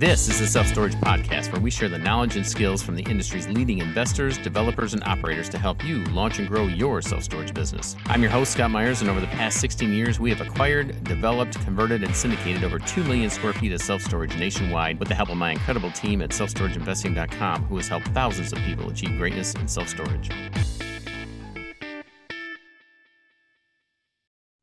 [0.00, 3.02] This is the Self Storage Podcast, where we share the knowledge and skills from the
[3.10, 7.52] industry's leading investors, developers, and operators to help you launch and grow your self storage
[7.52, 7.96] business.
[8.06, 11.58] I'm your host, Scott Meyers, and over the past 16 years, we have acquired, developed,
[11.64, 15.30] converted, and syndicated over 2 million square feet of self storage nationwide with the help
[15.30, 19.66] of my incredible team at selfstorageinvesting.com, who has helped thousands of people achieve greatness in
[19.66, 20.30] self storage.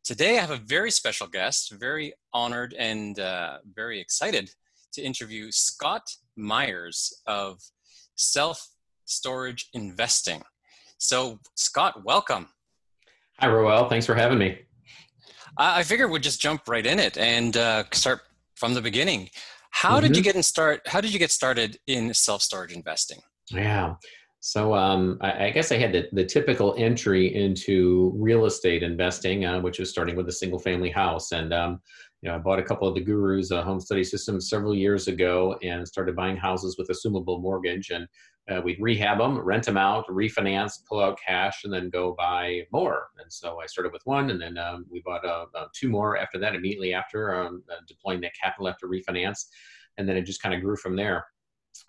[0.05, 4.49] Today, I have a very special guest, very honored and uh, very excited
[4.96, 6.04] to interview Scott
[6.36, 7.60] Meyers of
[8.15, 8.69] Self
[9.06, 10.42] Storage Investing.
[10.97, 12.47] So, Scott, welcome.
[13.39, 13.89] Hi, Roel.
[13.89, 14.57] Thanks for having me.
[15.57, 18.21] I figured we'd just jump right in it and uh, start
[18.55, 19.29] from the beginning.
[19.71, 20.07] How mm-hmm.
[20.07, 20.24] did you mm-hmm.
[20.24, 20.82] get in start?
[20.88, 23.19] How did you get started in self storage investing?
[23.52, 23.96] Yeah.
[24.39, 29.43] So um, I, I, guess I had the, the typical entry into real estate investing,
[29.43, 31.32] uh, which was starting with a single family house.
[31.32, 31.82] And um,
[32.25, 35.08] you know, I bought a couple of the Gurus uh, home study systems several years
[35.08, 37.92] ago and started buying houses with assumable mortgage.
[37.92, 38.08] And
[38.50, 42.64] uh, we'd rehab them, rent them out, refinance, pull out cash, and then go buy
[42.72, 43.09] more.
[43.22, 46.17] And so I started with one, and then um, we bought uh, uh two more
[46.17, 49.45] after that, immediately after um, uh, deploying that capital after refinance.
[49.99, 51.27] And then it just kind of grew from there.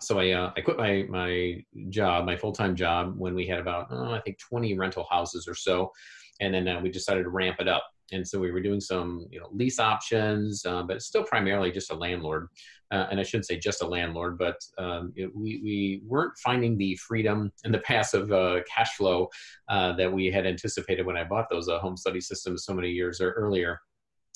[0.01, 3.57] So I, uh, I quit my, my job, my full time job, when we had
[3.57, 5.91] about, oh, I think, 20 rental houses or so.
[6.39, 9.39] And then we decided to ramp it up and so we were doing some you
[9.39, 12.47] know lease options uh, but still primarily just a landlord
[12.91, 16.77] uh, and i shouldn't say just a landlord but um, it, we, we weren't finding
[16.77, 19.27] the freedom and the passive uh, cash flow
[19.69, 22.89] uh, that we had anticipated when i bought those uh, home study systems so many
[22.89, 23.79] years earlier.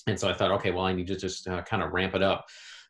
[0.08, 2.24] And so i thought okay well i need to just uh, kind of ramp it
[2.24, 2.46] up.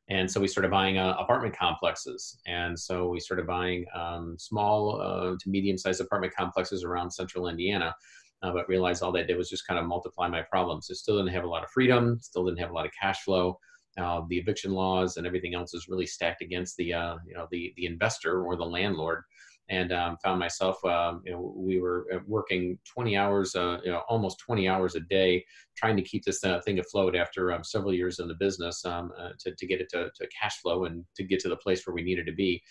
[0.09, 2.37] And so we started buying apartment complexes.
[2.45, 7.95] And so we started buying um, small to medium sized apartment complexes around central indiana
[8.43, 10.89] uh, but realized all that did was just kind of multiply my problems.
[10.89, 13.21] It still didn't have a lot of freedom, still didn't have a lot of cash
[13.23, 13.57] flow.
[13.99, 17.47] Uh, the eviction laws and everything else is really stacked against the uh, you know
[17.51, 19.23] the the investor or the landlord.
[19.69, 23.91] And um, found myself, um, you know, we were uh, working 20 hours, uh, you
[23.91, 25.45] know, almost 20 hours a day,
[25.77, 29.13] trying to keep this uh, thing afloat after um, several years in the business um,
[29.39, 31.93] to, to get it to, to cash flow and to get to the place where
[31.93, 32.61] we needed to be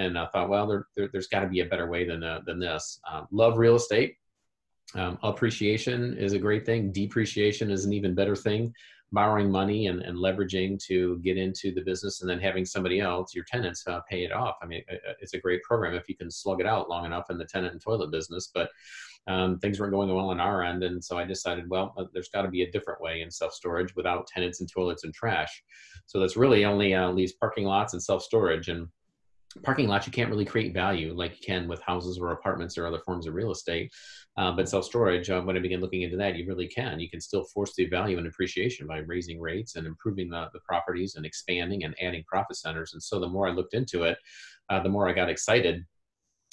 [0.00, 2.40] and I thought, well, there, there, has got to be a better way than uh,
[2.46, 3.00] than this.
[3.10, 4.16] Um, love real estate,
[4.94, 6.92] um, appreciation is a great thing.
[6.92, 8.74] Depreciation is an even better thing.
[9.12, 13.34] Borrowing money and, and leveraging to get into the business and then having somebody else,
[13.34, 14.56] your tenants, uh, pay it off.
[14.62, 14.82] I mean,
[15.20, 17.72] it's a great program if you can slug it out long enough in the tenant
[17.72, 18.50] and toilet business.
[18.54, 18.70] But
[19.26, 20.82] um, things weren't going well on our end.
[20.82, 23.52] And so I decided, well, uh, there's got to be a different way in self
[23.52, 25.62] storage without tenants and toilets and trash.
[26.06, 28.68] So that's really only uh, leaves parking lots and self storage.
[28.68, 28.88] And
[29.64, 32.86] parking lots you can't really create value like you can with houses or apartments or
[32.86, 33.90] other forms of real estate
[34.36, 37.00] uh, but self-storage uh, when i began looking into that you really can.
[37.00, 40.60] You can still force the value and appreciation by raising rates and improving the, the
[40.60, 42.92] properties and expanding and adding profit centers.
[42.92, 44.18] And so the more i looked into it
[44.68, 45.84] uh, the more i got excited.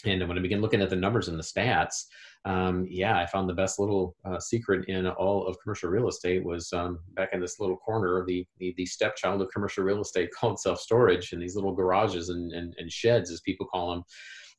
[0.06, 2.06] And when i began looking at the numbers and the stats
[2.48, 6.46] um, yeah, I found the best little uh, secret in all of commercial real estate
[6.46, 10.00] was um, back in this little corner of the, the, the stepchild of commercial real
[10.00, 13.92] estate called self storage and these little garages and, and, and, sheds, as people call
[13.92, 14.04] them.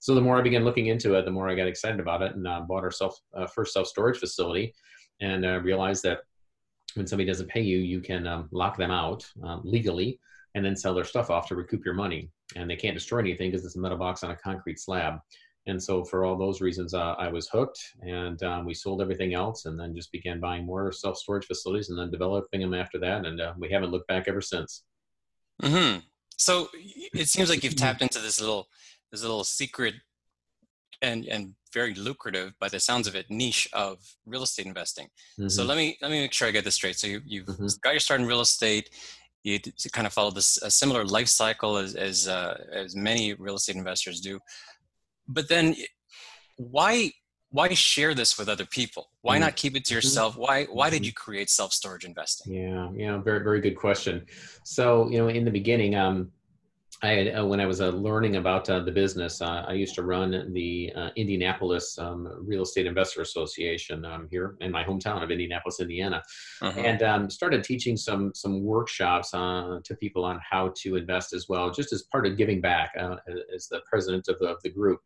[0.00, 2.36] So the more I began looking into it, the more I got excited about it
[2.36, 4.74] and uh, bought our self uh, first self storage facility,
[5.22, 6.18] and uh, realized that
[6.92, 10.20] when somebody doesn't pay you, you can um, lock them out um, legally
[10.54, 12.30] and then sell their stuff off to recoup your money.
[12.54, 15.20] And they can't destroy anything because it's a metal box on a concrete slab
[15.68, 19.34] and so for all those reasons uh, i was hooked and um, we sold everything
[19.34, 23.24] else and then just began buying more self-storage facilities and then developing them after that
[23.24, 24.84] and uh, we haven't looked back ever since
[25.62, 25.98] mm-hmm.
[26.36, 26.68] so
[27.14, 28.66] it seems like you've tapped into this little
[29.12, 29.94] this little secret
[31.02, 35.06] and and very lucrative by the sounds of it niche of real estate investing
[35.38, 35.48] mm-hmm.
[35.48, 37.66] so let me let me make sure i get this straight so you, you've mm-hmm.
[37.82, 38.90] got your start in real estate
[39.44, 39.58] you
[39.92, 43.76] kind of follow this a similar life cycle as as, uh, as many real estate
[43.76, 44.38] investors do
[45.28, 45.74] but then
[46.56, 47.10] why
[47.50, 49.40] why share this with other people why mm.
[49.40, 49.96] not keep it to mm-hmm.
[49.96, 51.04] yourself why why did mm-hmm.
[51.04, 54.24] you create self storage investing yeah yeah very very good question
[54.64, 56.30] so you know in the beginning um
[57.00, 59.94] I had, uh, when I was uh, learning about uh, the business, uh, I used
[59.94, 65.22] to run the uh, Indianapolis um, Real Estate Investor Association um, here in my hometown
[65.22, 66.22] of Indianapolis, Indiana,
[66.60, 66.80] uh-huh.
[66.80, 71.46] and um, started teaching some some workshops uh, to people on how to invest as
[71.48, 72.92] well, just as part of giving back
[73.54, 75.00] as the president of the, of the group.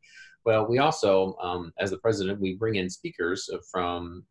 [0.44, 4.24] Well, we also, um, as the president, we bring in speakers from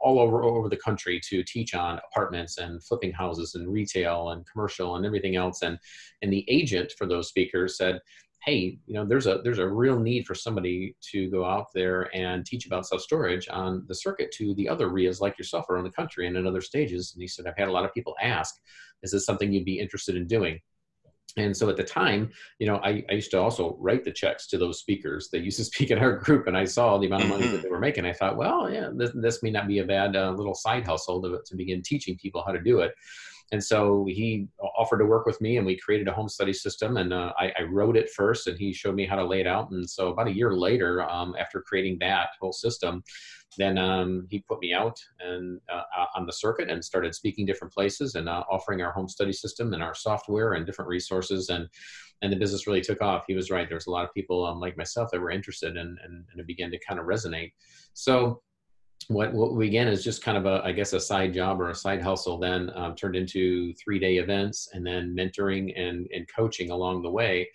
[0.00, 4.46] all over over the country to teach on apartments and flipping houses and retail and
[4.50, 5.62] commercial and everything else.
[5.62, 5.78] And
[6.22, 8.00] and the agent for those speakers said,
[8.44, 12.14] "Hey, you know, there's a there's a real need for somebody to go out there
[12.14, 15.84] and teach about self storage on the circuit to the other RIAs like yourself around
[15.84, 18.16] the country and in other stages." And he said, "I've had a lot of people
[18.20, 18.54] ask,
[19.02, 20.60] is this something you'd be interested in doing?"
[21.36, 24.46] And so at the time you know I, I, used to also write the checks
[24.48, 27.24] to those speakers that used to speak in our group and i saw the amount
[27.24, 27.52] of money mm-hmm.
[27.52, 30.16] that they were making i thought well yeah this, this may not be a bad
[30.16, 32.92] uh, little side hustle to, to begin teaching people how to do it
[33.52, 34.46] and so he
[34.78, 37.52] offered to work with me and we created a home study system and uh, I,
[37.58, 39.70] I, wrote it first and he showed me how to lay it out.
[39.72, 43.02] And so about a year later um, after creating that whole system
[43.56, 45.82] then um, he put me out and uh,
[46.14, 49.74] on the circuit and started speaking different places and uh, offering our home study system
[49.74, 51.48] and our software and different resources.
[51.48, 51.68] And
[52.22, 53.24] and the business really took off.
[53.26, 53.66] He was right.
[53.66, 56.40] There was a lot of people um, like myself that were interested and, and, and
[56.40, 57.52] it began to kind of resonate.
[57.94, 58.42] So
[59.10, 61.74] what, what began as just kind of a, I guess, a side job or a
[61.74, 66.70] side hustle then um, turned into three day events and then mentoring and, and coaching
[66.70, 67.48] along the way.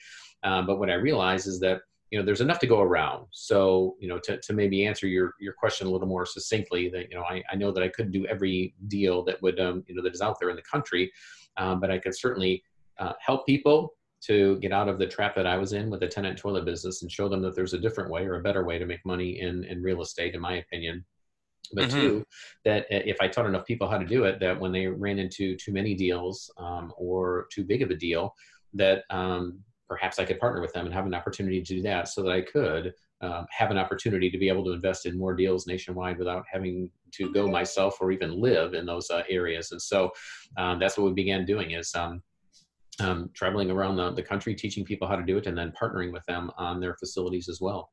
[0.43, 1.79] Um, but what I realized is that,
[2.11, 3.27] you know, there's enough to go around.
[3.31, 7.09] So, you know, to, to maybe answer your, your question a little more succinctly that,
[7.09, 9.95] you know, I, I know that I couldn't do every deal that would, um, you
[9.95, 11.09] know, that is out there in the country,
[11.55, 12.63] um, but I could certainly
[12.99, 13.93] uh, help people
[14.23, 17.01] to get out of the trap that I was in with the tenant toilet business
[17.01, 19.39] and show them that there's a different way or a better way to make money
[19.39, 21.05] in, in real estate, in my opinion
[21.73, 21.99] but mm-hmm.
[21.99, 22.25] two
[22.63, 25.55] that if i taught enough people how to do it that when they ran into
[25.57, 28.33] too many deals um, or too big of a deal
[28.73, 32.07] that um, perhaps i could partner with them and have an opportunity to do that
[32.07, 35.33] so that i could um, have an opportunity to be able to invest in more
[35.33, 39.71] deals nationwide without having to go myself or even live in those uh, areas.
[39.71, 40.11] And so
[40.57, 42.21] um, that's what we began doing is um,
[42.99, 46.11] um, traveling around the, the country teaching people how to do it and then partnering
[46.11, 47.89] with them on their facilities as well.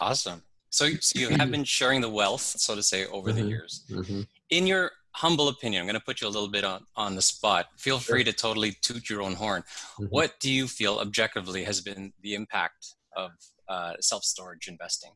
[0.00, 3.40] Awesome so, so you have been sharing the wealth, so to say, over mm-hmm.
[3.40, 3.84] the years.
[3.90, 4.22] Mm-hmm.
[4.50, 7.22] In your humble opinion, I'm going to put you a little bit on, on the
[7.22, 7.66] spot.
[7.76, 9.62] Feel free to totally toot your own horn.
[9.62, 10.06] Mm-hmm.
[10.06, 13.30] What do you feel objectively has been the impact of
[13.68, 15.10] uh, self storage investing?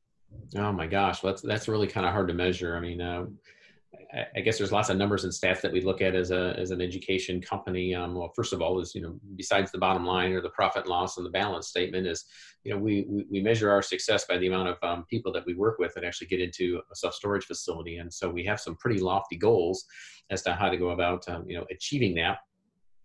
[0.57, 2.77] Oh my gosh, that's that's really kind of hard to measure.
[2.77, 3.27] I mean, uh,
[4.37, 6.71] I guess there's lots of numbers and stats that we look at as a as
[6.71, 7.95] an education company.
[7.95, 10.83] Um, well, first of all, is you know besides the bottom line or the profit
[10.83, 12.25] and loss and the balance statement is
[12.63, 15.55] you know we we, measure our success by the amount of um, people that we
[15.55, 18.77] work with that actually get into a self storage facility, and so we have some
[18.77, 19.85] pretty lofty goals
[20.31, 22.39] as to how to go about um, you know achieving that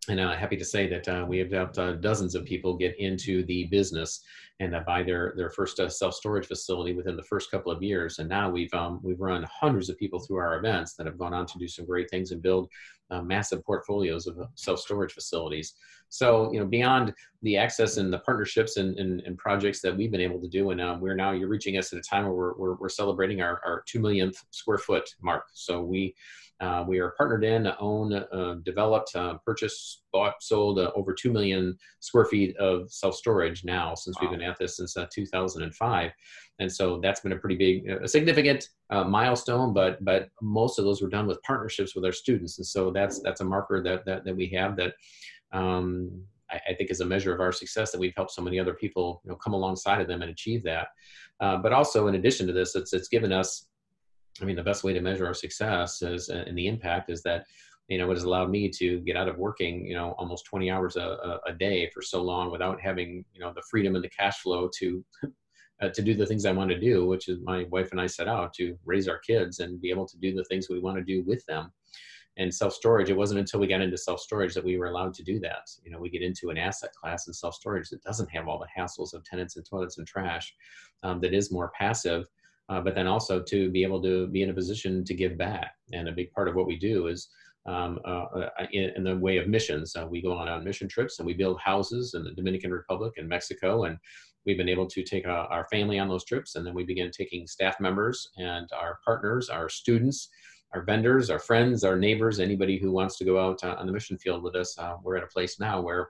[0.09, 2.97] and uh, happy to say that uh, we have helped uh, dozens of people get
[2.99, 4.21] into the business
[4.59, 7.83] and uh, buy their their first uh, self storage facility within the first couple of
[7.83, 8.19] years.
[8.19, 11.33] And now we've um, we've run hundreds of people through our events that have gone
[11.33, 12.69] on to do some great things and build
[13.11, 15.73] uh, massive portfolios of self storage facilities.
[16.09, 20.11] So you know beyond the access and the partnerships and, and, and projects that we've
[20.11, 22.33] been able to do, and um, we're now you're reaching us at a time where
[22.33, 25.43] we're we're, we're celebrating our our two millionth square foot mark.
[25.53, 26.15] So we
[26.59, 31.31] uh, we are partnered in, own, uh, developed, uh, purchased, bought, sold uh, over 2
[31.31, 34.21] million square feet of self storage now since wow.
[34.29, 36.11] we've been at this since uh, 2005.
[36.59, 40.85] And so that's been a pretty big, a significant uh, milestone, but but most of
[40.85, 42.57] those were done with partnerships with our students.
[42.57, 44.93] And so that's that's a marker that that, that we have that
[45.51, 48.59] um, I, I, think is a measure of our success that we've helped so many
[48.59, 50.87] other people you know, come alongside of them and achieve that.
[51.39, 53.67] but also in addition to this, it's, it's given us
[54.41, 57.21] I mean, the best way to measure our success is, uh, and the impact is
[57.23, 57.45] that,
[57.87, 60.69] you know, it has allowed me to get out of working, you know, almost 20
[60.69, 64.09] hours a, a day for so long without having, you know, the freedom and the
[64.09, 65.03] cash flow to,
[65.81, 68.07] uh, to do the things I want to do, which is my wife and I
[68.07, 70.97] set out to raise our kids and be able to do the things we want
[70.97, 71.71] to do with them.
[72.39, 75.13] And self storage, it wasn't until we got into self storage that we were allowed
[75.15, 75.67] to do that.
[75.83, 78.59] You know, we get into an asset class in self storage that doesn't have all
[78.59, 80.53] the hassles of tenants and toilets and trash,
[81.01, 82.27] um, that is more passive
[82.69, 85.73] uh, but then also to be able to be in a position to give back.
[85.93, 87.29] And a big part of what we do is
[87.65, 89.95] um, uh, uh in, in, the way of missions.
[89.95, 93.13] Uh, we go on, on mission trips and we build houses in the Dominican Republic
[93.17, 93.85] and Mexico.
[93.85, 93.97] And
[94.45, 96.55] we've been able to take uh, our family on those trips.
[96.55, 100.29] And then we begin taking staff members and our partners, our students,
[100.73, 103.91] our vendors, our friends, our neighbors, anybody who wants to go out uh, on the
[103.91, 104.77] mission field with us.
[105.03, 106.09] we're at a place now where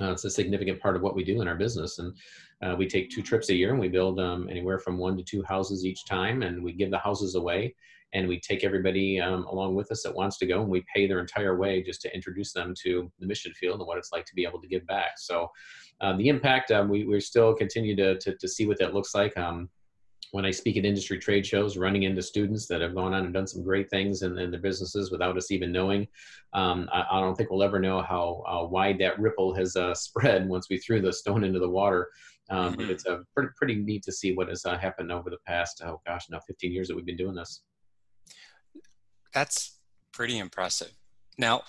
[0.00, 1.98] uh, it's a significant part of what we do in our business.
[1.98, 2.16] And
[2.64, 5.22] uh, we take two trips a year and we build um, anywhere from one to
[5.22, 6.42] two houses each time.
[6.42, 7.74] And we give the houses away
[8.14, 11.06] and we take everybody um, along with us that wants to go and we pay
[11.06, 14.24] their entire way just to introduce them to the mission field and what it's like
[14.26, 15.12] to be able to give back.
[15.18, 15.50] So
[16.00, 19.14] uh, the impact, um, we, we still continue to, to, to, see what that looks
[19.14, 19.36] like.
[19.36, 19.68] Um,
[20.30, 23.32] when I speak at industry trade shows, running into students that have gone on and
[23.32, 26.08] done some great things in, in their businesses without us even knowing.
[26.52, 29.94] Um, I, I, don't think we'll ever know how uh, wide that ripple has uh,
[29.94, 32.08] spread once we threw the stone into the water.
[32.50, 32.80] Um, mm-hmm.
[32.82, 35.82] But it's uh, pretty, pretty neat to see what has uh, happened over the past,
[35.84, 37.62] oh gosh, now 15 years that we've been doing this.
[39.32, 39.78] That's
[40.12, 40.92] pretty impressive.
[41.38, 41.62] Now,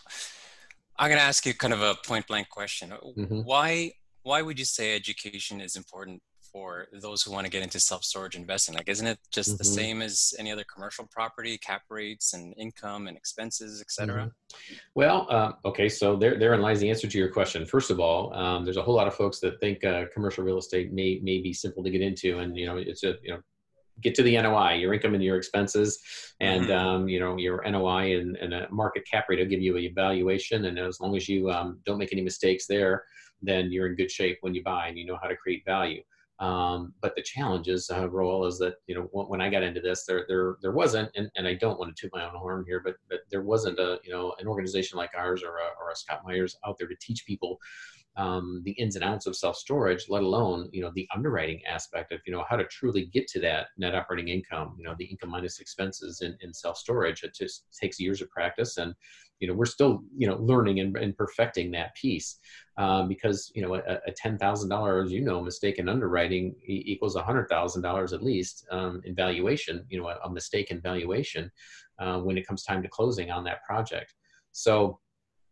[0.97, 2.91] I'm going to ask you kind of a point blank question.
[2.91, 3.41] Mm-hmm.
[3.41, 3.91] Why,
[4.23, 6.21] why would you say education is important
[6.55, 8.75] for those who want to get into self-storage investing?
[8.75, 9.57] Like, isn't it just mm-hmm.
[9.57, 14.21] the same as any other commercial property, cap rates and income and expenses, et cetera?
[14.21, 14.75] Mm-hmm.
[14.95, 17.65] Well, uh, okay, so there, therein lies the answer to your question.
[17.65, 20.57] First of all, um, there's a whole lot of folks that think uh, commercial real
[20.57, 23.41] estate may may be simple to get into, and you know, it's a you know
[24.01, 25.99] get to the NOI, your income and your expenses,
[26.39, 26.87] and mm-hmm.
[26.87, 29.89] um, you know your NOI and, and, a market cap rate will give you a
[29.89, 30.65] valuation.
[30.65, 33.03] And as long as you um, don't make any mistakes there,
[33.41, 36.01] then you're in good shape when you buy and you know how to create value.
[36.39, 39.79] Um, but the challenge is, uh, Roel, is that you know when I got into
[39.79, 42.65] this, there there there wasn't, and, and I don't want to toot my own horn
[42.67, 45.91] here, but but there wasn't a you know an organization like ours or a, or
[45.91, 47.59] a Scott Meyers out there to teach people
[48.17, 52.11] um, the ins and outs of self storage, let alone you know the underwriting aspect
[52.11, 54.75] of you know how to truly get to that net operating income.
[54.77, 57.23] You know the income minus expenses in, in self storage.
[57.23, 58.93] It just takes years of practice, and
[59.45, 62.39] you know we're still you know learning and, and perfecting that piece
[62.77, 66.81] um, because you know a, a ten thousand dollars you know mistake in underwriting e-
[66.87, 69.85] equals a hundred thousand dollars at least um, in valuation.
[69.89, 71.51] You know a, a mistake in valuation
[71.99, 74.15] uh, when it comes time to closing on that project.
[74.51, 74.99] So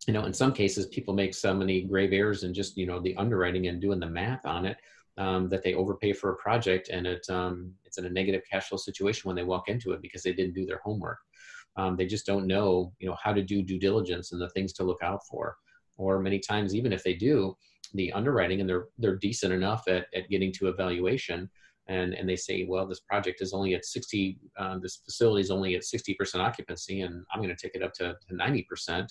[0.08, 3.00] you know, in some cases, people make so many grave errors in just, you know,
[3.00, 4.76] the underwriting and doing the math on it
[5.18, 8.68] um, that they overpay for a project and it, um, it's in a negative cash
[8.68, 11.20] flow situation when they walk into it because they didn't do their homework.
[11.76, 14.74] Um, they just don't know, you know, how to do due diligence and the things
[14.74, 15.56] to look out for.
[15.98, 17.56] Or many times, even if they do
[17.94, 21.50] the underwriting and they're they're decent enough at, at getting to evaluation,
[21.88, 25.52] and and they say, well, this project is only at 60, uh, this facility is
[25.52, 29.08] only at 60% occupancy, and I'm going to take it up to, to 90%.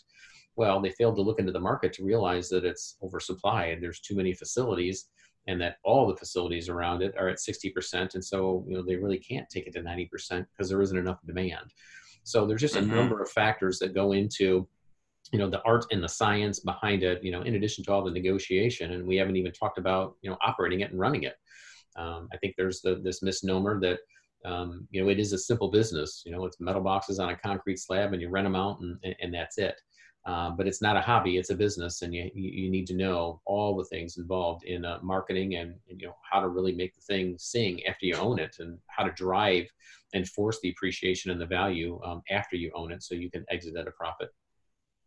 [0.56, 3.80] Well, they failed to look into the market to realize that it's oversupplied.
[3.80, 5.08] There's too many facilities,
[5.46, 8.14] and that all the facilities around it are at 60%.
[8.14, 11.18] And so, you know, they really can't take it to 90% because there isn't enough
[11.26, 11.72] demand.
[12.24, 12.94] So there's just a mm-hmm.
[12.94, 14.68] number of factors that go into
[15.32, 18.04] you know the art and the science behind it you know in addition to all
[18.04, 21.36] the negotiation and we haven't even talked about you know operating it and running it.
[21.96, 23.98] Um, i think there's the, this misnomer that
[24.44, 26.22] um, you know it is a simple business.
[26.26, 28.98] You know it's metal boxes on a concrete slab and you rent them out and,
[29.20, 29.74] and that's it
[30.24, 33.40] uh, but it's not a hobby; it's a business, and you you need to know
[33.44, 36.94] all the things involved in uh, marketing and, and, you know how to really make
[36.94, 39.66] the thing sing after you own it, and how to drive
[40.14, 43.44] and force the appreciation and the value um, after you own it, so you can
[43.50, 44.30] exit at a profit.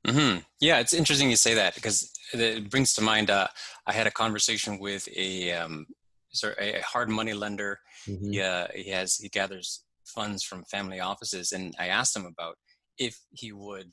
[0.06, 0.40] Mm-hmm.
[0.60, 3.30] Yeah, it's interesting you say that because it brings to mind.
[3.30, 3.48] Uh,
[3.88, 5.88] I had a conversation with a um,
[6.34, 7.80] sorry, a hard money lender.
[8.08, 8.32] Mm-hmm.
[8.32, 12.58] He, uh, he has he gathers funds from family offices, and I asked him about
[12.98, 13.92] if he would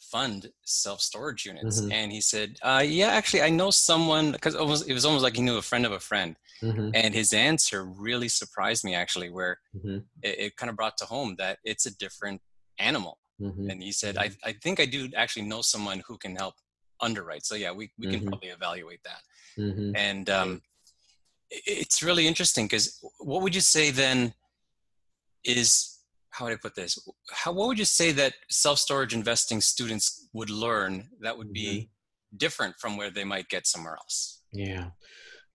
[0.00, 1.80] fund self storage units.
[1.80, 1.92] Mm-hmm.
[1.92, 5.22] And he said, uh, "Yeah, actually, I know someone because it was, it was almost
[5.22, 6.90] like he knew a friend of a friend." Mm-hmm.
[6.94, 9.98] And his answer really surprised me, actually, where mm-hmm.
[10.22, 12.40] it, it, kind of brought to home that it's a different
[12.78, 13.18] animal.
[13.40, 13.70] Mm-hmm.
[13.70, 16.54] And he said, I, "I think I do actually know someone who can help
[17.00, 18.28] underwrite." So yeah, we we can mm-hmm.
[18.28, 19.22] probably evaluate that.
[19.58, 19.96] Mm-hmm.
[19.96, 20.62] And um,
[21.50, 24.34] it's really interesting because what would you say then
[25.44, 25.93] is
[26.34, 26.98] how would I put this?
[27.30, 31.66] How what would you say that self storage investing students would learn that would be
[31.66, 32.36] mm-hmm.
[32.36, 34.42] different from where they might get somewhere else?
[34.52, 34.86] Yeah.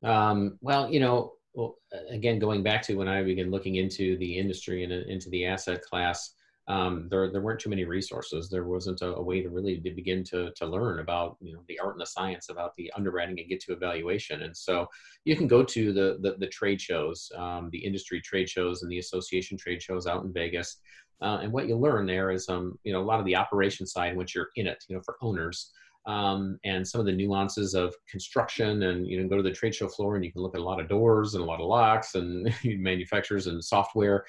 [0.03, 1.75] Um, well, you know, well,
[2.09, 5.81] again, going back to when I began looking into the industry and into the asset
[5.81, 6.33] class,
[6.69, 8.47] um, there there weren't too many resources.
[8.47, 11.61] There wasn't a, a, way to really to begin to to learn about you know
[11.67, 14.43] the art and the science about the underwriting and get to evaluation.
[14.43, 14.87] And so
[15.25, 18.91] you can go to the the, the trade shows, um, the industry trade shows, and
[18.91, 20.77] the association trade shows out in Vegas.
[21.21, 23.87] Uh, and what you learn there is um, you know a lot of the operation
[23.87, 25.71] side, once you're in it, you know for owners.
[26.05, 29.75] Um, and some of the nuances of construction and you know go to the trade
[29.75, 31.67] show floor and you can look at a lot of doors and a lot of
[31.67, 34.23] locks and manufacturers and software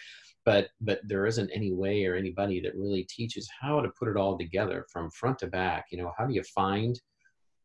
[0.50, 4.16] but but there isn't any way or anybody that really teaches how to put it
[4.16, 5.86] all together from front to back.
[5.92, 7.00] You know how do you find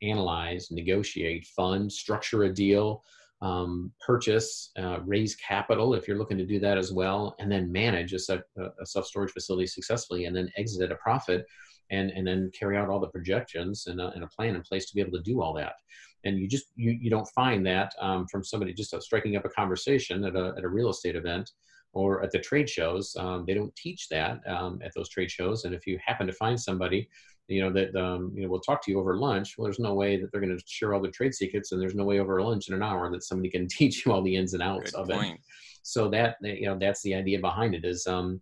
[0.04, 3.04] analyze negotiate fund structure a deal
[3.42, 7.72] um, purchase uh, raise capital if you're looking to do that as well and then
[7.72, 11.44] manage a, a self-storage facility successfully and then exit at a profit
[11.89, 14.86] and and then carry out all the projections and a, and a plan in place
[14.86, 15.74] to be able to do all that.
[16.24, 19.50] And you just you, you don't find that um, from somebody just striking up a
[19.50, 21.50] conversation at a, at a real estate event
[21.96, 23.16] or at the trade shows.
[23.18, 25.64] Um, they don't teach that um, at those trade shows.
[25.64, 27.10] And if you happen to find somebody,
[27.48, 29.94] you know that um, you know will talk to you over lunch, well, there's no
[29.94, 32.42] way that they're going to share all the trade secrets, and there's no way over
[32.42, 35.10] lunch in an hour that somebody can teach you all the ins and outs of
[35.10, 35.36] point.
[35.36, 35.42] it.
[35.84, 38.42] So that you know that's the idea behind it is um,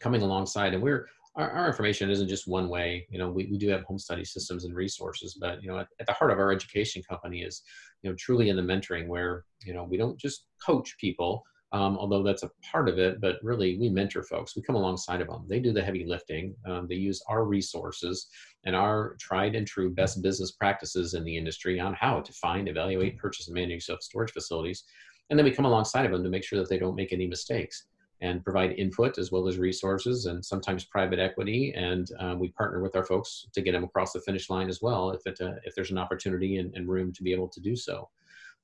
[0.00, 3.06] coming alongside, and we're our, our, information isn't just one way.
[3.08, 5.86] You know, we, we do have home study systems and resources, but you know, at,
[5.98, 7.62] at, the heart of our education company is,
[8.02, 11.96] you know, truly in the mentoring where, you know, we don't just coach people, um,
[11.96, 14.54] although that's a part of it, but really we mentor folks.
[14.54, 15.44] We come alongside of them.
[15.48, 16.54] They do the heavy lifting.
[16.66, 18.28] Um, they use our resources
[18.64, 22.68] and our tried and true best business practices in the industry on how to find,
[22.68, 24.84] evaluate, purchase, and manage self storage facilities.
[25.30, 27.26] and then we come alongside of them to make sure that they don't make any
[27.26, 27.86] mistakes
[28.22, 31.74] and provide input as well as resources and sometimes private equity.
[31.76, 34.80] And uh, we partner with our folks to get them across the finish line as
[34.80, 37.60] well if, it, uh, if there's an opportunity and, and, room to be able to
[37.60, 38.08] do so.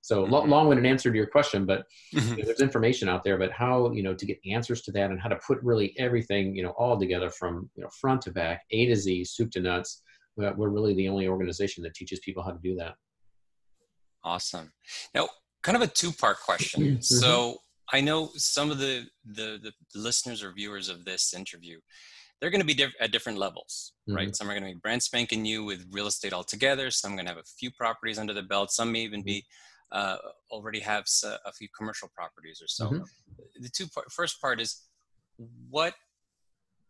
[0.09, 0.51] So mm-hmm.
[0.51, 1.85] long-winded answer to your question, but
[2.15, 2.41] mm-hmm.
[2.43, 3.37] there's information out there.
[3.37, 6.57] But how you know to get answers to that and how to put really everything
[6.57, 9.61] you know all together from you know front to back, A to Z, soup to
[9.61, 10.03] nuts.
[10.37, 12.95] We're really the only organization that teaches people how to do that.
[14.25, 14.73] Awesome.
[15.15, 15.29] Now,
[15.63, 16.83] kind of a two-part question.
[16.89, 17.01] Mm-hmm.
[17.03, 17.59] So
[17.93, 21.81] I know some of the, the, the listeners or viewers of this interview,
[22.41, 24.17] they're going to be diff- at different levels, mm-hmm.
[24.17, 24.37] right?
[24.37, 26.93] Some are going to be brand spanking new with real estate altogether.
[26.93, 28.71] Some are going to have a few properties under the belt.
[28.71, 29.45] Some may even be
[29.93, 30.17] uh,
[30.51, 31.05] already have
[31.45, 32.87] a few commercial properties or so.
[32.87, 33.03] Mm-hmm.
[33.61, 34.83] The two part, first part is
[35.71, 35.95] what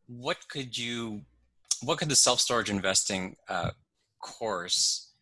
[0.07, 1.23] what could you
[1.83, 3.71] what could the self storage investing uh,
[4.21, 5.13] course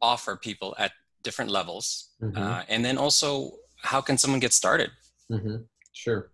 [0.00, 2.36] offer people at different levels, mm-hmm.
[2.36, 4.90] uh, and then also how can someone get started?
[5.30, 5.56] Mm-hmm.
[5.92, 6.30] Sure.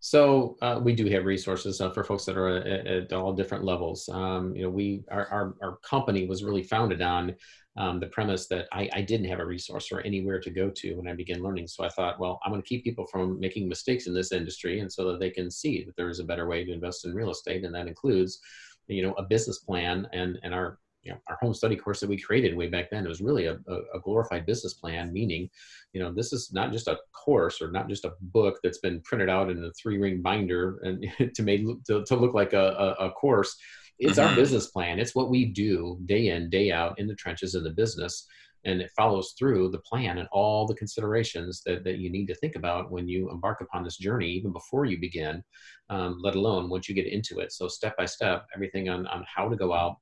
[0.00, 3.64] So uh, we do have resources uh, for folks that are at, at all different
[3.64, 4.06] levels.
[4.12, 7.34] Um, you know, we our, our, our company was really founded on
[7.76, 10.94] um, the premise that I, I, didn't have a resource or anywhere to go to
[10.94, 11.66] when I began learning.
[11.66, 14.80] So I thought, well, I'm going to keep people from making mistakes in this industry,
[14.80, 17.14] and so that they can see that there is a better way to invest in
[17.14, 18.40] real estate, and that includes,
[18.86, 22.08] you know, a business plan and and our you know, our home study course that
[22.08, 23.58] we created way back then, it was really a,
[23.94, 25.50] a, glorified business plan, meaning,
[25.92, 29.00] you know, this is not just a course or not just a book that's been
[29.02, 32.96] printed out in a three ring binder and to make to, to look like a,
[32.98, 33.54] a, a course.
[33.98, 34.28] It's mm-hmm.
[34.28, 34.98] our business plan.
[34.98, 38.26] It's what we do day in, day out in the trenches of the business.
[38.66, 42.34] And it follows through the plan and all the considerations that, that you need to
[42.36, 45.44] think about when you embark upon this journey, even before you begin,
[45.90, 47.52] um, let alone once you get into it.
[47.52, 49.96] So, step by step, everything on, on how to go out,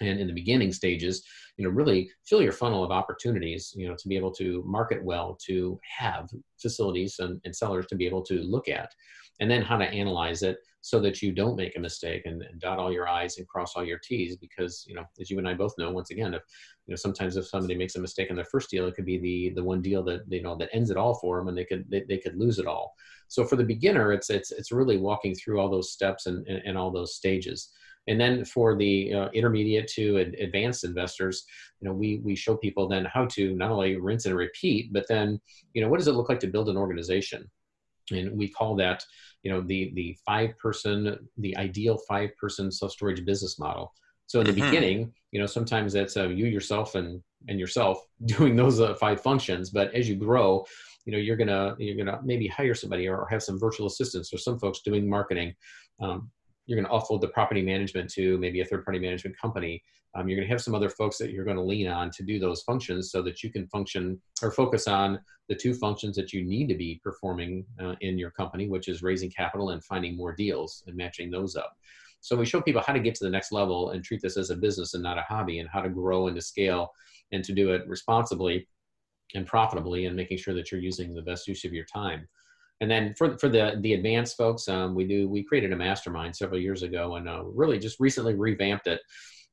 [0.00, 1.22] and in the beginning stages
[1.56, 5.02] you know really fill your funnel of opportunities you know to be able to market
[5.04, 6.30] well to have
[6.60, 8.92] facilities and, and sellers to be able to look at
[9.40, 12.60] and then how to analyze it so that you don't make a mistake and, and,
[12.60, 15.48] dot all your i's and cross all your t's because you know as you and
[15.48, 16.42] i both know once again if
[16.86, 19.18] you know sometimes if somebody makes a mistake on their first deal it could be
[19.18, 21.64] the the one deal that you know that ends it all for them and they
[21.64, 22.94] could they, they could lose it all.
[23.28, 26.62] So for the beginner it's it's it's really walking through all those steps and, and,
[26.64, 27.70] and all those stages
[28.06, 31.44] and then for the uh, intermediate to advanced investors,
[31.80, 35.06] you know, we we show people then how to not only rinse and repeat, but
[35.08, 35.40] then
[35.74, 37.48] you know what does it look like to build an organization,
[38.10, 39.04] and we call that
[39.42, 43.92] you know the the five person the ideal five person self storage business model.
[44.26, 44.70] So in the mm-hmm.
[44.70, 49.20] beginning, you know, sometimes that's uh, you yourself and and yourself doing those uh, five
[49.20, 49.70] functions.
[49.70, 50.64] But as you grow,
[51.04, 54.38] you know, you're gonna you're gonna maybe hire somebody or have some virtual assistants or
[54.38, 55.54] some folks doing marketing.
[56.00, 56.30] Um,
[56.70, 59.82] you're going to offload the property management to maybe a third party management company.
[60.14, 62.22] Um, you're going to have some other folks that you're going to lean on to
[62.22, 66.32] do those functions so that you can function or focus on the two functions that
[66.32, 70.16] you need to be performing uh, in your company, which is raising capital and finding
[70.16, 71.76] more deals and matching those up.
[72.20, 74.50] So we show people how to get to the next level and treat this as
[74.50, 76.92] a business and not a hobby and how to grow and to scale
[77.32, 78.68] and to do it responsibly
[79.34, 82.28] and profitably and making sure that you're using the best use of your time
[82.80, 86.34] and then for for the the advanced folks, um, we do we created a mastermind
[86.34, 89.00] several years ago, and uh, really just recently revamped it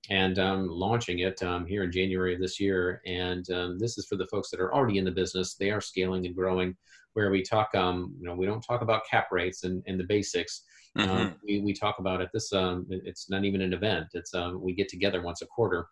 [0.09, 3.01] and um, launching it um, here in January of this year.
[3.05, 5.81] And um, this is for the folks that are already in the business; they are
[5.81, 6.75] scaling and growing.
[7.13, 10.03] Where we talk, um, you know, we don't talk about cap rates and, and the
[10.03, 10.63] basics.
[10.97, 11.33] Um, mm-hmm.
[11.43, 12.29] we we talk about it.
[12.33, 12.49] This
[12.89, 14.07] it's not even an event.
[14.13, 15.87] It's we get together once a quarter,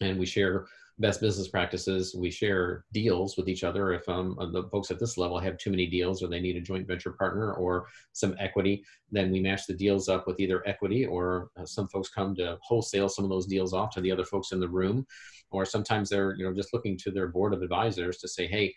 [0.00, 0.66] and we share
[0.98, 2.14] best business practices.
[2.14, 3.92] We share deals with each other.
[3.92, 6.60] If um, the folks at this level have too many deals or they need a
[6.60, 11.06] joint venture partner or some equity, then we match the deals up with either equity
[11.06, 14.24] or uh, some folks come to wholesale some of those deals off to the other
[14.24, 15.06] folks in the room.
[15.50, 18.74] Or sometimes they're you know just looking to their board of advisors to say, hey,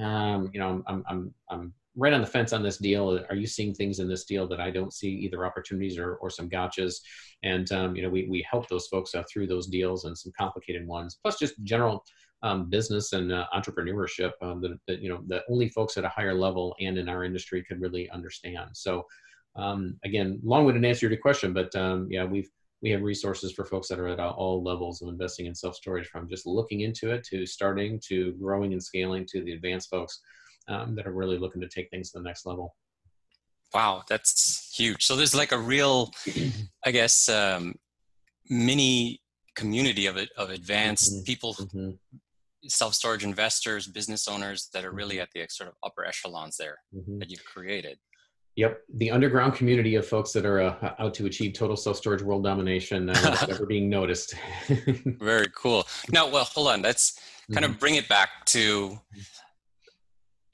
[0.00, 3.20] um, you know, I'm, I'm, I'm right on the fence on this deal.
[3.30, 6.30] Are you seeing things in this deal that I don't see, either opportunities or, or
[6.30, 6.96] some gotchas?
[7.42, 10.32] And um, you know, we we help those folks uh, through those deals and some
[10.38, 12.04] complicated ones, plus just general
[12.42, 16.08] um, business and uh, entrepreneurship um, that, that, you know that only folks at a
[16.08, 18.70] higher level and in our industry could really understand.
[18.74, 19.06] So
[19.56, 22.50] um, again, long-winded answer to your question, but um, yeah, we've
[22.82, 26.28] we have resources for folks that are at all levels of investing in self-storage from
[26.28, 30.20] just looking into it to starting to growing and scaling to the advanced folks
[30.68, 32.74] um, that are really looking to take things to the next level.
[33.72, 35.04] Wow, that's huge.
[35.04, 36.12] So there's like a real,
[36.84, 37.74] I guess, um,
[38.48, 39.20] mini
[39.56, 41.24] community of it of advanced mm-hmm.
[41.24, 41.90] people, mm-hmm.
[42.68, 46.78] self storage investors, business owners that are really at the sort of upper echelons there
[46.94, 47.18] mm-hmm.
[47.18, 47.98] that you've created.
[48.56, 52.22] Yep, the underground community of folks that are uh, out to achieve total self storage
[52.22, 54.34] world domination uh, never being noticed.
[55.04, 55.84] Very cool.
[56.12, 56.82] Now, well, hold on.
[56.82, 57.18] Let's
[57.52, 57.80] kind of mm-hmm.
[57.80, 59.00] bring it back to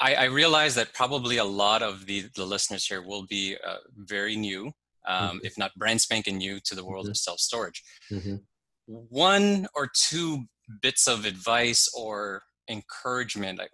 [0.01, 3.77] I, I, realize that probably a lot of the, the listeners here will be uh,
[3.97, 4.73] very new,
[5.07, 5.39] um, mm-hmm.
[5.43, 7.11] if not brand spanking new to the world mm-hmm.
[7.11, 7.83] of self storage.
[8.11, 8.37] Mm-hmm.
[8.87, 10.45] One or two
[10.83, 13.71] bits of advice or encouragement, like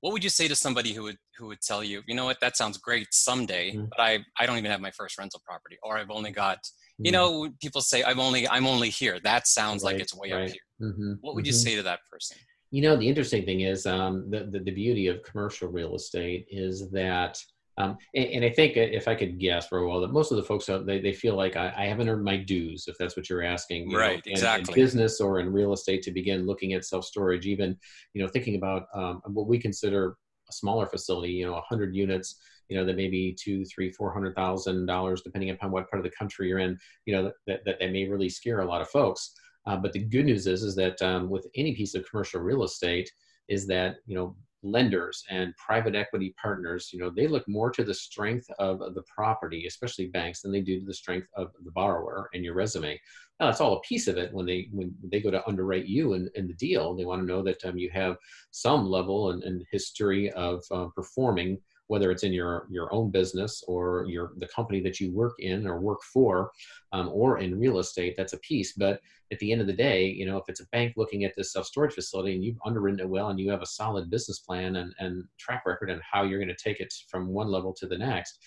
[0.00, 2.38] what would you say to somebody who would who would tell you, you know what,
[2.40, 3.86] that sounds great someday, mm-hmm.
[3.90, 6.58] but I I don't even have my first rental property, or I've only got,
[6.98, 7.12] you mm-hmm.
[7.12, 9.18] know, people say I'm only I'm only here.
[9.24, 10.44] That sounds right, like it's way right.
[10.44, 10.88] up here.
[10.88, 11.12] Mm-hmm.
[11.22, 12.36] What would you say to that person?
[12.70, 16.46] You know, the interesting thing is um, the, the, the beauty of commercial real estate
[16.50, 17.38] is that,
[17.78, 20.38] um, and, and, I think if I could guess for a while that most of
[20.38, 23.16] the folks out they, they feel like I, I haven't earned my dues, if that's
[23.16, 23.90] what you're asking.
[23.90, 24.72] You right, know, exactly.
[24.72, 27.76] In, in, business or in real estate to begin looking at self storage, even
[28.14, 30.16] you know thinking about um, what we consider
[30.48, 32.36] a smaller facility, you know, 100 units,
[32.68, 36.04] you know, that may be two, three, four hundred thousand dollars, depending upon what part
[36.04, 36.78] of the country you're in.
[37.04, 39.32] You know, that, that, that may really scare a lot of folks.
[39.66, 42.64] Uh, but the good news is, is that um, with any piece of commercial real
[42.64, 43.10] estate,
[43.48, 47.84] is that you know lenders and private equity partners, you know, they look more to
[47.84, 51.70] the strength of the property, especially banks, than they do to the strength of the
[51.70, 53.00] borrower and your resume.
[53.38, 54.32] Now, that's all a piece of it.
[54.32, 57.26] When they when they go to underwrite you in, in the deal, they want to
[57.26, 58.16] know that um, you have
[58.50, 63.62] some level and, and history of uh, performing whether it's in your your own business
[63.68, 66.50] or your the company that you work in or work for
[66.92, 69.00] um, or in real estate that's a piece but
[69.32, 71.52] at the end of the day you know if it's a bank looking at this
[71.52, 74.94] self-storage facility and you've underwritten it well and you have a solid business plan and,
[74.98, 77.98] and track record and how you're going to take it from one level to the
[77.98, 78.38] next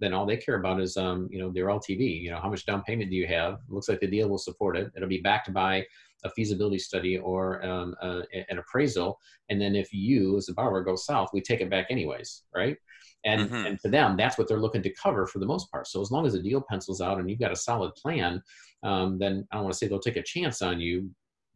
[0.00, 2.22] then all they care about is um, you know their LTV.
[2.22, 3.58] You know how much down payment do you have?
[3.68, 4.92] looks like the deal will support it.
[4.96, 5.84] It'll be backed by
[6.24, 9.18] a feasibility study or um, uh, an appraisal.
[9.50, 12.76] And then if you, as a borrower, go south, we take it back anyways, right?
[13.24, 13.66] And, mm-hmm.
[13.66, 15.86] and to them, that's what they're looking to cover for the most part.
[15.86, 18.42] So as long as the deal pencils out and you've got a solid plan,
[18.84, 21.10] um, then I don't want to say they'll take a chance on you,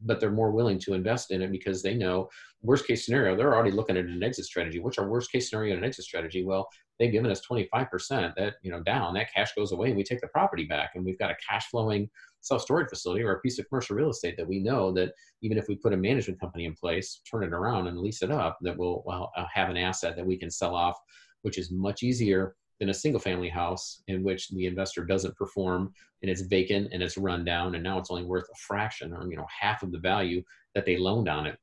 [0.04, 2.28] but they're more willing to invest in it because they know
[2.62, 5.74] worst case scenario they're already looking at an exit strategy what's our worst case scenario
[5.74, 9.52] and an exit strategy well they've given us 25% that you know down that cash
[9.54, 12.08] goes away and we take the property back and we've got a cash flowing
[12.40, 15.66] self-storage facility or a piece of commercial real estate that we know that even if
[15.68, 18.76] we put a management company in place turn it around and lease it up that
[18.76, 20.98] we'll, well, uh, have an asset that we can sell off
[21.42, 25.92] which is much easier than a single family house in which the investor doesn't perform
[26.22, 29.30] and it's vacant and it's run down and now it's only worth a fraction or
[29.30, 30.42] you know half of the value
[30.74, 31.56] that they loaned on it.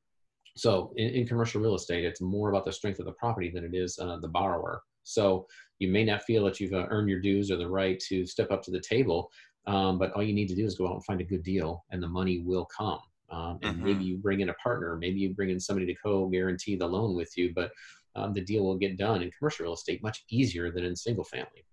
[0.55, 3.65] So in, in commercial real estate it's more about the strength of the property than
[3.65, 4.81] it is uh, the borrower.
[5.03, 5.45] So
[5.79, 8.49] you may not feel that you've uh, earned your dues or the right to step
[8.49, 9.29] up to the table
[9.67, 11.83] um, but all you need to do is go out and find a good deal
[11.91, 12.99] and the money will come.
[13.29, 13.85] Um, and mm-hmm.
[13.85, 17.15] maybe you bring in a partner maybe you bring in somebody to co-guarantee the loan
[17.15, 17.71] with you but
[18.15, 21.23] um, the deal will get done in commercial real estate much easier than in single
[21.23, 21.65] family.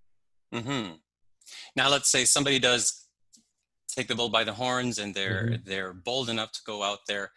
[0.54, 0.94] Mm-hmm.
[1.74, 3.06] Now, let's say somebody does
[3.88, 5.68] take the bull by the horns and they're mm-hmm.
[5.68, 7.30] they're bold enough to go out there,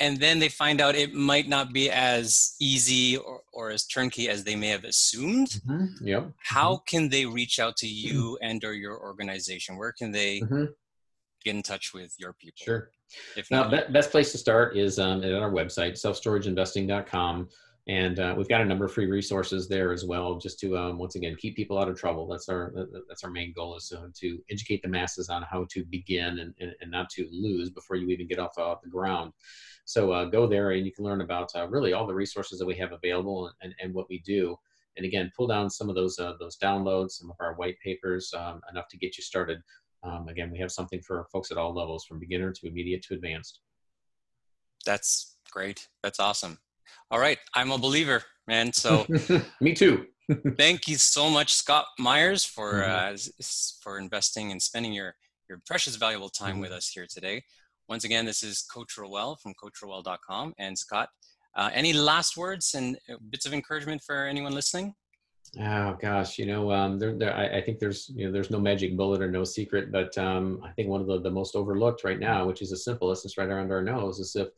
[0.00, 4.28] and then they find out it might not be as easy or, or as turnkey
[4.28, 5.48] as they may have assumed.
[5.68, 6.06] Mm-hmm.
[6.06, 6.32] Yep.
[6.38, 6.84] How mm-hmm.
[6.86, 9.76] can they reach out to you and or your organization?
[9.76, 10.64] Where can they mm-hmm.
[11.44, 12.64] get in touch with your people?
[12.64, 12.90] Sure.
[13.36, 17.48] If now, not, best place to start is um, at our website, selfstorageinvesting.com.
[17.88, 20.98] And uh, we've got a number of free resources there as well, just to um,
[20.98, 22.26] once again keep people out of trouble.
[22.26, 22.72] That's our
[23.08, 26.74] that's our main goal is to, educate the masses on how to begin and, and,
[26.80, 29.32] and, not to lose before you even get off, off the ground.
[29.84, 32.66] So uh, go there and you can learn about uh, really all the resources that
[32.66, 34.56] we have available and, and what we do.
[34.96, 38.34] And again, pull down some of those uh, those downloads, some of our white papers,
[38.36, 39.62] um, enough to get you started.
[40.02, 43.14] Um, again, we have something for folks at all levels, from beginner to immediate to
[43.14, 43.60] advanced.
[44.84, 45.88] That's great.
[46.02, 46.58] That's awesome.
[47.10, 48.72] All right, I'm a believer, man.
[48.72, 49.06] So
[49.60, 50.06] me too.
[50.58, 53.14] thank you so much, Scott Meyers, for mm-hmm.
[53.14, 53.44] uh,
[53.82, 55.14] for investing and spending your
[55.48, 56.62] your precious, valuable time mm-hmm.
[56.62, 57.42] with us here today.
[57.88, 61.08] Once again, this is Coach Roel from CoachRoel.com, and Scott.
[61.54, 64.94] Uh, any last words and uh, bits of encouragement for anyone listening?
[65.58, 68.58] Oh gosh, you know, um, there, there, I, I, think there's, you know, there's no
[68.58, 72.04] magic bullet or no secret, but um, I think one of the, the most overlooked
[72.04, 74.48] right now, which is the simplest, it's right around our nose, is if,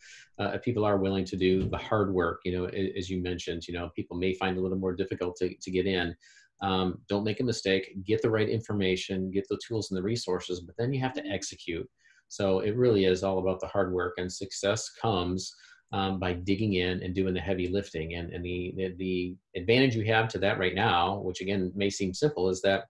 [0.40, 2.40] uh, if people are willing to do the hard work.
[2.44, 5.54] You know, as you mentioned, you know, people may find a little more difficult to,
[5.54, 6.16] to get in.
[6.62, 7.94] Um, don't make a mistake.
[8.04, 11.26] Get the right information, get the tools and the resources, but then you have to
[11.26, 11.88] execute.
[12.28, 15.54] So it really is all about the hard work, and success comes
[15.92, 18.14] um, by digging in and doing the heavy lifting.
[18.14, 21.90] And, and the, the, the advantage you have to that right now, which again may
[21.90, 22.84] seem simple, is that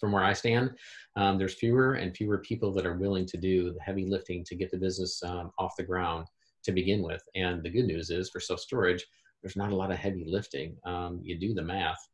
[0.00, 0.70] from where I stand,
[1.16, 4.56] um, there's fewer and fewer people that are willing to do the heavy lifting to
[4.56, 6.26] get the business um, off the ground
[6.64, 7.22] to begin with.
[7.34, 9.04] And the good news is for self storage,
[9.42, 10.76] there's not a lot of heavy lifting.
[10.84, 12.08] Um, you do the math.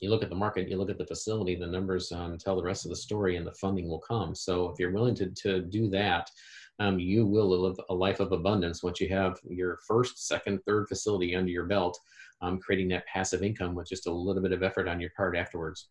[0.00, 2.62] You look at the market, you look at the facility, the numbers um, tell the
[2.62, 4.32] rest of the story, and the funding will come.
[4.34, 6.30] So if you're willing to, to do that,
[6.78, 10.88] um, you will live a life of abundance once you have your first, second, third
[10.88, 11.98] facility under your belt,
[12.40, 15.36] um, creating that passive income with just a little bit of effort on your part
[15.36, 15.88] afterwards.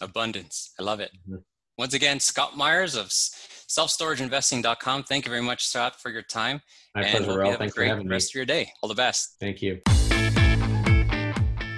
[0.00, 0.72] Abundance.
[0.78, 1.10] I love it.
[1.28, 1.38] Mm-hmm.
[1.76, 5.04] Once again, Scott Meyers of selfstorageinvesting.com.
[5.04, 6.62] Thank you very much, Scott, for your time.
[6.94, 7.58] My and pleasure, Ralph.
[7.58, 8.40] Thanks for having rest me.
[8.40, 8.70] of your day.
[8.82, 9.36] All the best.
[9.40, 9.80] Thank you.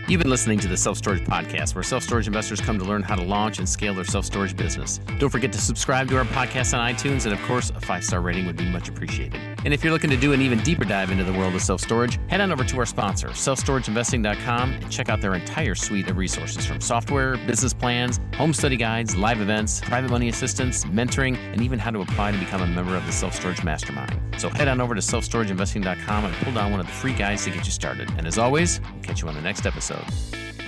[0.09, 3.03] You've been listening to the Self Storage Podcast, where self storage investors come to learn
[3.03, 5.01] how to launch and scale their self storage business.
[5.19, 8.21] Don't forget to subscribe to our podcast on iTunes, and of course, a five star
[8.21, 9.41] rating would be much appreciated.
[9.65, 11.81] And if you're looking to do an even deeper dive into the world of self
[11.81, 16.17] storage, head on over to our sponsor, selfstorageinvesting.com, and check out their entire suite of
[16.17, 21.63] resources from software, business plans, home study guides, live events, private money assistance, mentoring, and
[21.63, 24.21] even how to apply to become a member of the Self Storage Mastermind.
[24.39, 27.51] So head on over to selfstorageinvesting.com and pull down one of the free guides to
[27.51, 28.09] get you started.
[28.17, 29.96] And as always, we'll catch you on the next episode.
[29.97, 30.66] Tchau.